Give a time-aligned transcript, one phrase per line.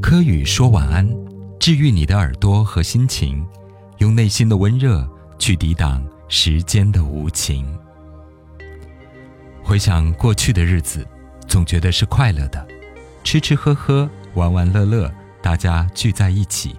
[0.00, 1.06] 柯宇说晚安，
[1.58, 3.46] 治愈你的耳朵和心情，
[3.98, 5.06] 用内心的温热
[5.38, 7.66] 去抵挡时间的无情。
[9.62, 11.06] 回想过去的日子，
[11.46, 12.66] 总觉得是快乐的，
[13.22, 16.74] 吃吃喝喝，玩玩乐乐，大家聚在一起。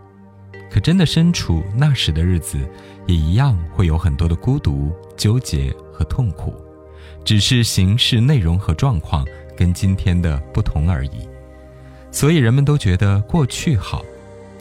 [0.69, 2.57] 可真的身处那时的日子，
[3.05, 6.55] 也一样会有很多的孤独、纠结和痛苦，
[7.23, 9.23] 只是形式、内容和状况
[9.55, 11.27] 跟今天的不同而已。
[12.11, 14.03] 所以人们都觉得过去好，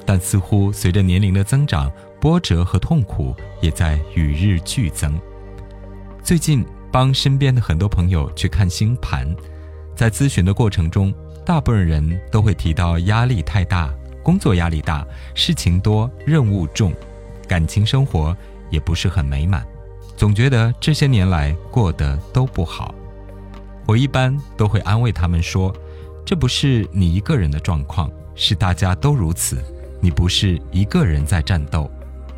[0.07, 5.21] 但似乎随着年龄的增长，波折和痛苦也在与日俱增。
[6.23, 9.27] 最近帮身边的很多朋友去看星盘，
[9.97, 11.13] 在咨询的过程中，
[11.45, 16.95] 大部分人都会提到压力太大，工作压力大，事情多，任务重，
[17.49, 18.35] 感情生活
[18.71, 19.67] 也不是很美满，
[20.17, 22.95] 总觉得这些年来过得都不好。
[23.87, 25.75] 我一般都会安慰他们说。
[26.24, 29.62] 这不是你一个人的状况，是大家都如此。
[30.01, 31.90] 你不是一个人在战斗，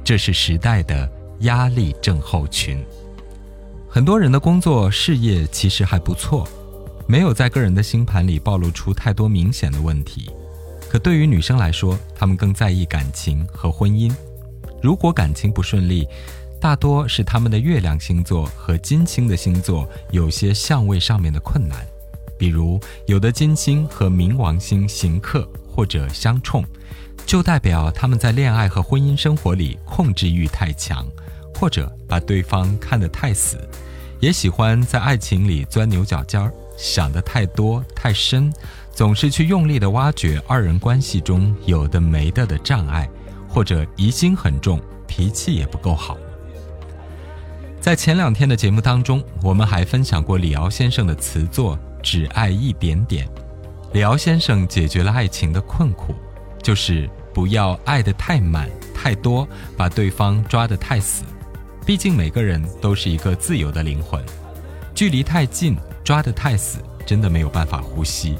[0.02, 1.08] 这是时代的
[1.40, 2.84] 压力症候群。
[3.88, 6.48] 很多人的工作事业其实还不错，
[7.06, 10.30] 没有在个人的星盘里暴露出太多明显的问题。
[10.88, 14.12] 可对于女生来说，她们更在意感情和婚姻。
[14.82, 16.08] 如果感情不顺利，
[16.60, 21.86] 大多是她们的月亮星座和金星的星座有些相位上面的困难。
[22.38, 26.64] 比如，有的金星和冥王星行克或者相冲，
[27.24, 31.06] 就代表他们在恋爱和婚姻生活里控制欲太强，
[31.54, 33.56] 或者把对方看得太死，
[34.20, 38.52] 也喜欢在爱情里钻牛角尖儿，想得太多太深，
[38.92, 43.08] 总是去用力的挖掘二人关系中有的没的的障碍，
[43.48, 46.18] 或者疑心很重，脾气也不够好。
[47.80, 51.78] 在前两天的节目当中，我们还分享过李敖先生的词作。
[52.02, 53.28] 只爱一点点，
[53.92, 56.14] 李敖先生解决了爱情的困苦，
[56.62, 61.24] 就是不要爱得太满太多，把对方抓得太死。
[61.86, 64.22] 毕竟每个人都是一个自由的灵魂，
[64.94, 68.36] 距离太近抓得太死，真的没有办法呼吸。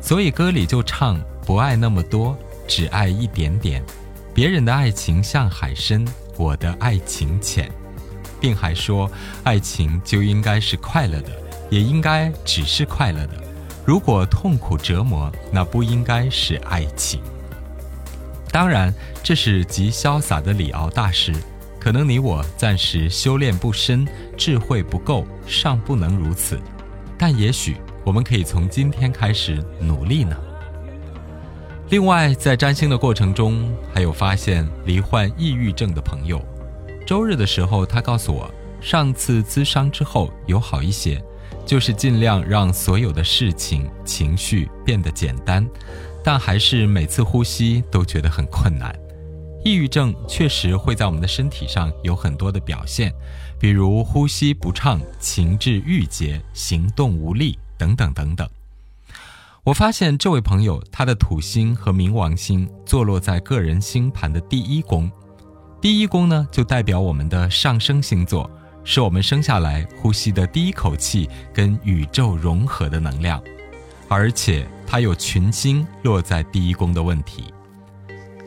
[0.00, 2.36] 所以歌里就唱不爱那么多，
[2.66, 3.82] 只爱一点点。
[4.32, 7.70] 别人的爱情像海深，我的爱情浅，
[8.40, 9.10] 并还说
[9.42, 11.32] 爱情就应该是快乐的。
[11.70, 13.34] 也应该只是快乐的。
[13.86, 17.20] 如果痛苦折磨，那不应该是爱情。
[18.52, 18.92] 当然，
[19.22, 21.32] 这是极潇洒的李敖大师。
[21.78, 26.60] 可能你我暂时修炼不深，智慧不够，尚不能如此。
[27.16, 30.36] 但也许我们可以从今天开始努力呢。
[31.88, 36.40] 另外，在占星的过程中，还有发现罹患抑郁症的朋友。
[37.06, 38.48] 周日的时候，他告诉我，
[38.80, 41.22] 上次咨商之后有好一些。
[41.70, 45.64] 就是尽量让所有的事情、情绪变得简单，
[46.24, 48.92] 但还是每次呼吸都觉得很困难。
[49.64, 53.14] 抑郁症确实会在我们的身体上有很多的表现，
[53.56, 58.48] 比如呼吸不畅、情志郁结、行动无力等等等等。
[59.62, 65.08] 我发现这位朋友他的土星和冥王星坐落在个人星盘的第一宫，
[65.80, 68.50] 第一宫呢就代表我们的上升星座。
[68.84, 73.42] 是我们生下来呼吸的第一口气，跟宇宙融合的能量，
[74.08, 77.52] 而且它有群星落在第一宫的问题。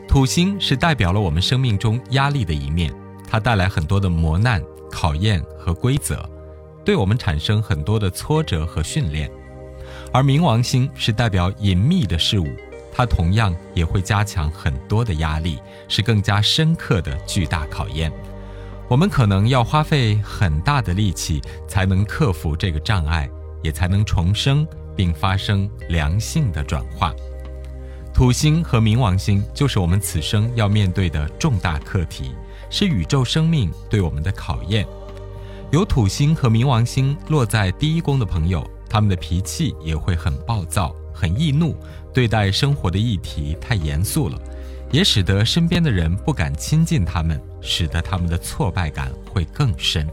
[0.06, 2.92] 土星是代表了我们生命中压力的一面，
[3.28, 6.28] 它带来很多的磨难、考验和规则，
[6.84, 9.30] 对我们产生很多的挫折和训练。
[10.12, 12.46] 而冥王星是代表隐秘的事物，
[12.92, 15.58] 它同样也会加强很多的压力，
[15.88, 18.12] 是更加深刻的巨大考验。
[18.88, 23.28] 我们可能要花费很大的力气，才能克服这个障碍，
[23.62, 27.12] 也才能重生并发生良性的转化。
[28.12, 32.32] 土星和冥王星就是我们此生要面对的重大课题，
[32.70, 34.86] 是宇宙生命对我们的考验。
[35.72, 41.74] 有土星和冥王星落在第一宫的朋友，他们的脾气也会很暴躁、很易怒，
[42.12, 44.38] 对待生活的议题太严肃了。
[44.92, 50.06] 也使得身边的人不敢亲近他们，使得他们的挫败感会更深。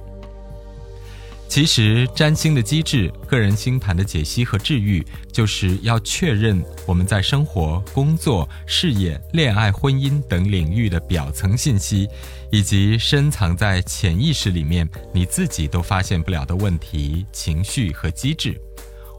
[1.48, 12.08] 其实，占星的机制、个人星盘的解析和治愈，就是要确认我们在生活、工作、事业、恋爱、婚姻等领域的表层信息，
[12.54, 18.58] 以及深藏在潜意识里面你自己都发现不了的问题、情绪和机制。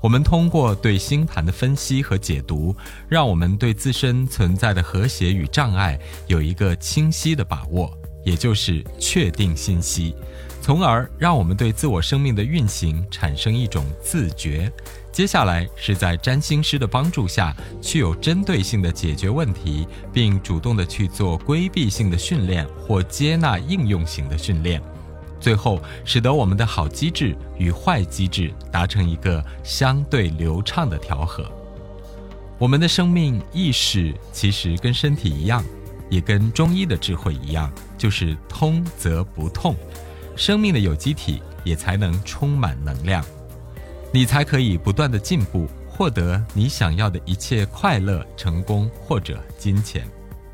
[0.00, 2.74] 我们通过对星盘的分析和解读，
[3.10, 7.94] 让我们对自身存在的和谐与障碍有一个清晰的把握，
[8.24, 10.14] 也就是确定信息，
[10.60, 14.70] 从而让我们对自我生命的运行产生一种自觉，
[15.10, 24.80] 接下来是在占星师的帮助下，去有针对性的解决问题，并主动的去做规避性的训练或接纳应用型的训练，
[25.40, 31.44] 最后使得我们的好机制与坏机制达成一个相对流畅的调和。
[32.58, 35.64] 我们的生命意识其实跟身体一样，
[36.12, 39.74] 也跟中医的智慧一样，就是通则不痛，
[40.36, 43.24] 生命的有机体也才能充满能量。
[44.12, 50.06] 你才可以不断的进步，获得你想要的一切快乐、成功或者金钱。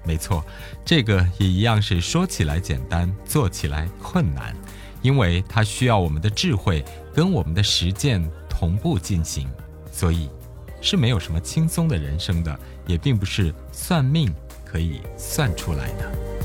[0.04, 0.44] 没错，
[0.84, 4.54] 这个也一样是说起来简单，做起来困难，
[5.02, 9.48] 因为它需要我们的智慧跟我们的实践同步进行，
[9.90, 10.30] 所以
[10.80, 14.32] 是没有什么轻松的人生的，也并不是算命
[14.70, 16.37] 可以算出来的。